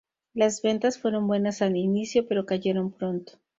[0.33, 3.33] Las ventas fueron buenas al inicio, pero cayeron pronto.